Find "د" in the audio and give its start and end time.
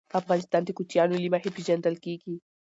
0.65-0.69